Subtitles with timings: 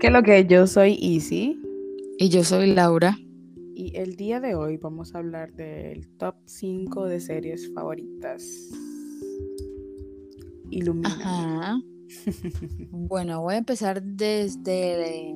[0.00, 1.60] Que lo que yo soy Easy
[2.18, 3.18] Y yo soy Laura.
[3.74, 8.42] y el día de hoy vamos a hablar del top 5 de series favoritas.
[10.70, 11.08] Ilumina.
[11.08, 11.80] Ajá.
[12.90, 15.34] Bueno, voy a empezar desde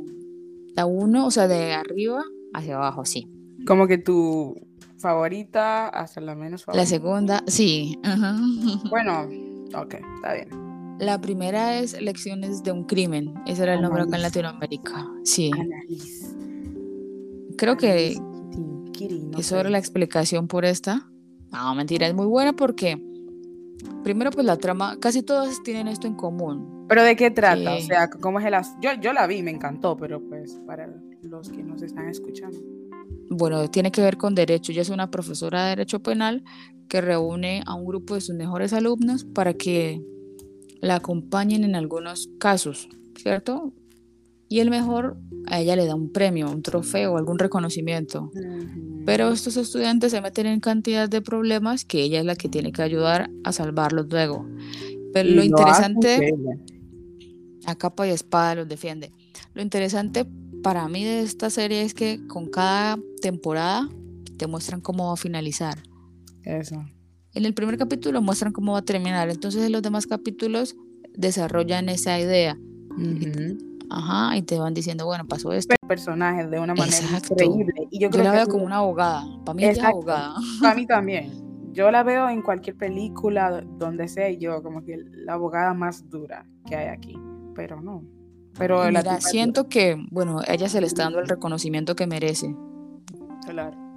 [0.75, 2.23] la 1, o sea, de arriba
[2.55, 3.27] hacia abajo, sí.
[3.67, 4.55] Como que tu
[4.99, 6.87] favorita hasta la menos La favorita.
[6.87, 7.99] segunda, sí.
[8.03, 8.37] ajá.
[8.89, 9.29] Bueno,
[9.75, 10.49] ok, está bien.
[11.01, 13.35] La primera es Lecciones de un crimen.
[13.47, 14.23] Ese era el nombre acá en.
[14.23, 15.09] Latinoamérica.
[15.25, 15.51] Sí.
[17.57, 18.17] Creo que
[18.93, 21.11] Kiri, no es sobre la explicación por esta.
[21.53, 23.03] No, mentira, es muy buena porque
[24.05, 26.85] primero pues la trama, casi todas tienen esto en común.
[26.89, 27.73] ¿Pero de qué trata?
[27.73, 30.61] O que- sea, ¿cómo es el as- yo, yo la vi, me encantó, pero pues
[30.67, 30.89] para
[31.23, 32.59] los que nos están escuchando.
[33.31, 34.73] Bueno, tiene que ver con derecho.
[34.73, 36.43] Ella es una profesora de derecho penal
[36.89, 40.03] que reúne a un grupo de sus mejores alumnos para que
[40.81, 43.73] la acompañen en algunos casos, ¿cierto?
[44.49, 48.33] Y el mejor a ella le da un premio, un trofeo, algún reconocimiento.
[49.07, 52.73] Pero estos estudiantes se meten en cantidad de problemas que ella es la que tiene
[52.73, 54.47] que ayudar a salvarlos luego.
[55.13, 56.35] Pero Y lo interesante,
[57.65, 59.13] a capa y espada los defiende.
[59.55, 60.27] Lo interesante
[60.63, 63.89] para mí de esta serie es que con cada temporada
[64.37, 65.83] te muestran cómo va a finalizar.
[66.43, 66.85] Eso.
[67.35, 70.77] En el primer capítulo muestran cómo va a terminar, entonces en los demás capítulos
[71.15, 72.59] desarrollan esa idea.
[73.89, 75.75] Ajá, y te van diciendo, bueno, pasó esto.
[75.89, 77.35] personajes de una manera Exacto.
[77.35, 77.73] increíble.
[77.91, 79.25] Y yo Yo creo la que veo como una abogada.
[79.45, 79.97] Para mí es Exacto.
[79.97, 80.35] abogada.
[80.61, 81.33] Para mí también.
[81.73, 86.09] Yo la veo en cualquier película, donde sea, y yo como que la abogada más
[86.11, 87.17] dura que hay aquí.
[87.55, 88.05] Pero no.
[88.59, 92.55] Pero la siento que, bueno, ella se le está dando el reconocimiento que merece.
[93.47, 93.90] claro.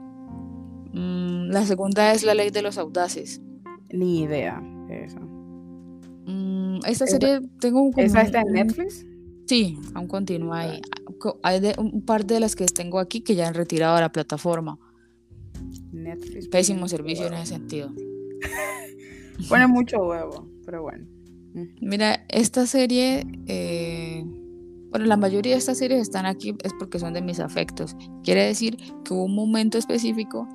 [0.94, 3.42] Mm, la segunda es La Ley de los Audaces.
[3.92, 5.20] Ni idea de eso.
[6.26, 9.06] Mm, esta Esa- serie tengo como ¿Esa un- está en un- Netflix?
[9.46, 10.82] Sí, aún continúa ahí.
[11.44, 14.12] Hay de, un par de las que tengo aquí que ya han retirado de la
[14.12, 14.78] plataforma.
[15.92, 16.48] Netflix.
[16.48, 17.92] Pésimo servicio en ese sentido.
[19.50, 21.06] Pone mucho huevo, pero bueno.
[21.82, 24.26] Mira, esta serie, eh,
[24.94, 27.96] bueno, la mayoría de estas series están aquí es porque son de mis afectos.
[28.24, 30.48] Quiere decir que hubo un momento específico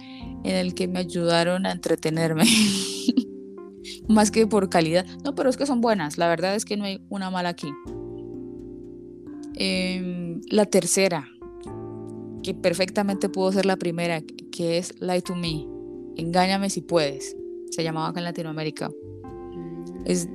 [0.44, 2.44] en el que me ayudaron a entretenerme.
[4.08, 5.04] Más que por calidad.
[5.24, 6.18] No, pero es que son buenas.
[6.18, 7.66] La verdad es que no hay una mala aquí.
[9.56, 11.26] Em, la tercera,
[12.44, 14.22] que perfectamente pudo ser la primera,
[14.52, 15.66] que es Lie to Me.
[16.14, 17.36] Engáñame si puedes.
[17.72, 18.88] Se llamaba acá en Latinoamérica.
[20.04, 20.28] Es,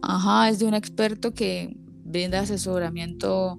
[0.00, 1.76] ajá, es de un experto que
[2.08, 3.58] brinda asesoramiento,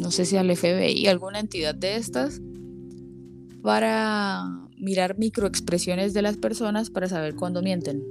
[0.00, 2.40] no sé si al FBI, alguna entidad de estas,
[3.62, 4.44] para
[4.78, 8.02] mirar microexpresiones de las personas para saber cuándo mienten.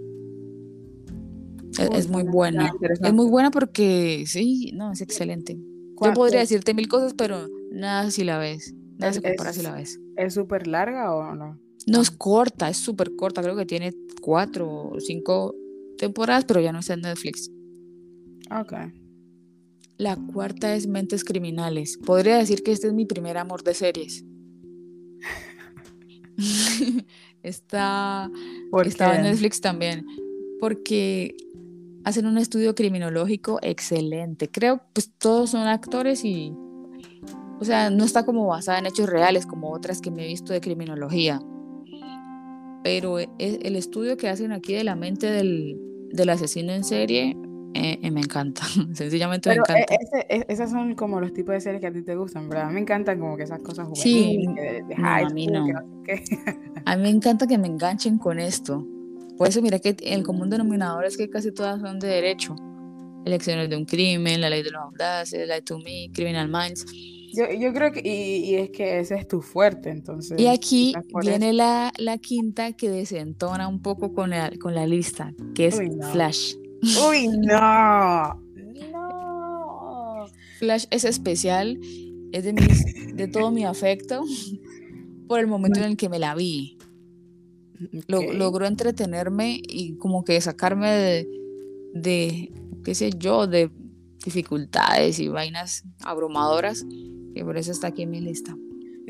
[1.78, 2.74] Es, Uy, es muy buena.
[3.04, 5.56] Es muy buena porque, sí, no, es excelente.
[5.56, 8.74] Yo ¿Cuál- podría decirte mil cosas, pero nada si la ves.
[8.98, 10.00] Nada Es- se compara si la ves.
[10.18, 11.60] ¿Es súper larga o no?
[11.88, 13.42] No es corta, es súper corta.
[13.44, 15.54] Creo que tiene cuatro o cinco
[15.98, 17.52] temporadas, pero ya no está en Netflix.
[18.50, 18.74] Ok.
[19.98, 21.98] La cuarta es Mentes Criminales.
[21.98, 24.26] Podría decir que este es mi primer amor de series.
[27.44, 28.30] Está,
[28.72, 29.24] ¿Por estaba en?
[29.24, 30.06] Netflix también.
[30.60, 31.38] Porque
[32.04, 34.50] hacen un estudio criminológico excelente.
[34.50, 36.52] Creo, pues todos son actores y.
[37.62, 40.52] O sea, no está como basada en hechos reales como otras que me he visto
[40.52, 41.40] de criminología.
[42.84, 45.80] Pero e- el estudio que hacen aquí de la mente del,
[46.12, 47.38] del asesino en serie
[47.76, 48.62] eh, eh, me encanta.
[48.94, 49.96] Sencillamente Pero me eh, encanta.
[50.04, 52.72] ese- e- esas son como los tipos de series que a ti te gustan, ¿verdad?
[52.72, 55.66] Me encantan como que esas cosas Sí, juveniles, que de, de no, a mí school,
[55.66, 55.82] que no.
[55.82, 56.26] no sé.
[56.86, 58.86] A mí me encanta que me enganchen con esto.
[59.38, 62.56] Por eso mira que el común denominador es que casi todas son de derecho.
[63.26, 66.86] Elecciones de un crimen, la ley de los audaces, Lie to Me, Criminal Minds.
[67.34, 70.40] Yo, yo creo que, y, y es que ese es tu fuerte, entonces.
[70.40, 75.34] Y aquí viene la, la quinta que desentona un poco con la, con la lista,
[75.54, 76.08] que es Uy, no.
[76.12, 76.54] Flash.
[77.10, 78.42] ¡Uy, no!
[78.92, 80.26] ¡No!
[80.60, 81.80] Flash es especial,
[82.32, 84.24] es de, mis, de todo mi afecto
[85.28, 86.78] por el momento en el que me la vi.
[88.08, 88.34] Lo- Ok.
[88.34, 91.28] logró entretenerme y como que sacarme de,
[91.94, 92.52] de,
[92.84, 93.70] qué sé yo, de
[94.24, 98.56] dificultades y vainas abrumadoras, y por eso está aquí en mi lista.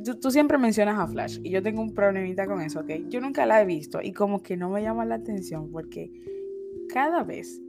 [0.03, 2.89] Tú, tú siempre mencionas a Flash y yo tengo un problemita con eso, ¿ok?
[3.09, 6.11] Yo nunca la he visto y como que no me llama la atención porque
[6.89, 7.59] cada vez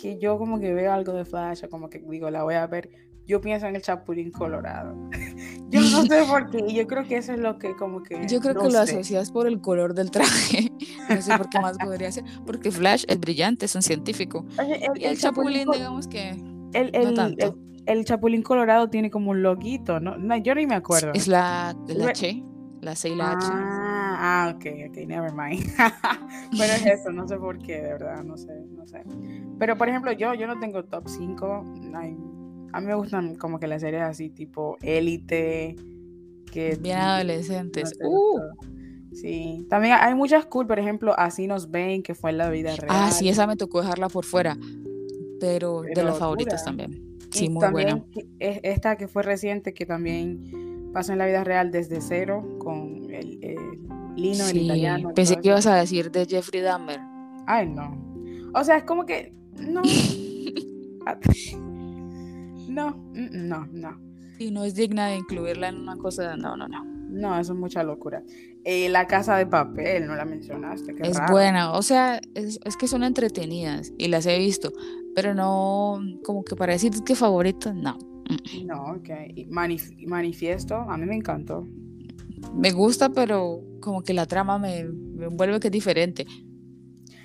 [0.00, 2.66] que yo como que veo algo de Flash o como que digo la voy a
[2.66, 2.90] ver,
[3.26, 4.94] yo pienso en el Chapulín Colorado.
[5.70, 8.26] yo no sé por qué yo creo que eso es lo que como que...
[8.28, 8.92] Yo creo no que lo sé.
[8.96, 10.70] asocias por el color del traje.
[11.08, 12.24] No sé por qué más podría ser.
[12.46, 14.46] Porque Flash es brillante, es un científico.
[14.58, 16.30] Oye, el, Y el Chapulín, digamos que
[16.72, 17.44] el, no tanto.
[17.44, 20.16] el- el Chapulín Colorado tiene como un loguito, ¿no?
[20.16, 21.10] no yo ni me acuerdo.
[21.14, 22.42] Es la, la H,
[22.80, 23.46] la C y la H.
[23.50, 23.81] Ah,
[24.22, 25.64] ah, ok, ok, never mind.
[26.56, 29.02] Pero es eso, no sé por qué, de verdad, no sé, no sé.
[29.58, 31.64] Pero por ejemplo, yo, yo no tengo top 5.
[32.72, 35.76] A mí me gustan como que las series así, tipo Élite,
[36.50, 36.78] que...
[36.80, 37.92] Bien adolescentes.
[38.02, 38.40] uh.
[39.12, 42.74] Sí, también hay muchas cool, por ejemplo, Así nos ven, que fue en la vida
[42.76, 42.88] real.
[42.88, 44.56] Ah, sí, esa me tocó dejarla por fuera,
[45.38, 47.18] pero, de las favoritas también.
[47.30, 48.04] Sí, muy buena.
[48.38, 53.38] Esta que fue reciente, que también pasó en la vida real desde cero, con el,
[54.16, 55.12] Lino, el italiano.
[55.14, 57.00] Pensé que ibas a decir de Jeffrey Dahmer.
[57.46, 57.96] Ay, no.
[58.54, 59.82] O sea, es como que, no.
[62.68, 64.00] no, mm, no, no.
[64.38, 66.84] Sí, no es digna de incluirla en una cosa, no, no, no.
[66.84, 68.22] No, eso es mucha locura.
[68.64, 70.94] Eh, la casa de papel, no la mencionaste.
[71.02, 74.72] es buena, o sea, es, que son entretenidas y las he visto,
[75.14, 77.98] pero no, como que para decir que favoritas, no.
[78.64, 79.10] No, ok.
[79.50, 81.68] manifiesto, a mí me encantó.
[82.54, 86.26] Me gusta, pero como que la trama me, me envuelve que es diferente.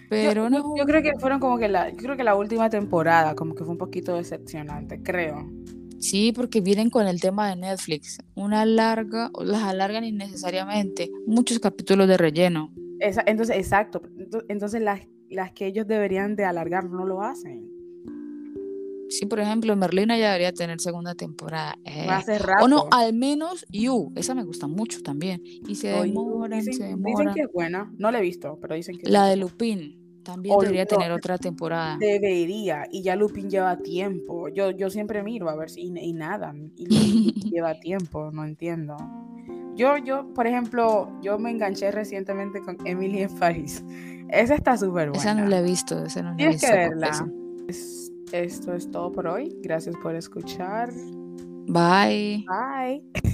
[0.09, 0.75] Pero no.
[0.77, 3.63] Yo, creo que fueron como que la, yo creo que la última temporada, como que
[3.63, 5.49] fue un poquito decepcionante, creo.
[5.99, 8.19] Sí, porque vienen con el tema de Netflix.
[8.35, 11.11] Una larga, las alargan innecesariamente.
[11.25, 12.71] Muchos capítulos de relleno.
[12.99, 14.01] entonces, exacto.
[14.47, 17.76] Entonces las, las que ellos deberían de alargar no lo hacen.
[19.09, 21.77] Sí, por ejemplo, Merlina ya debería tener segunda temporada.
[21.85, 22.07] Eh.
[22.61, 24.11] O no, al menos You.
[24.15, 25.41] Esa me gusta mucho también.
[25.43, 27.27] Y se demoran, dicen, se demoran.
[27.27, 27.91] Dicen que es buena.
[27.97, 30.07] No la he visto, pero dicen que La de Lupin.
[30.23, 31.95] También debería tener otra temporada.
[31.97, 34.49] Debería, y ya Lupin lleva tiempo.
[34.49, 36.85] Yo, yo siempre miro a ver si y, nada, y
[37.49, 38.97] lleva tiempo, no entiendo.
[39.77, 43.85] Yo, yo, por ejemplo, yo me enganché recientemente con Emily en Paris.
[44.29, 45.17] Esa está súper buena.
[45.17, 46.67] Esa no la he visto, esa no la he visto.
[46.67, 47.25] que verla.
[48.31, 49.55] Esto es todo por hoy.
[49.61, 50.91] Gracias por escuchar.
[51.67, 52.45] Bye.
[52.47, 53.33] Bye.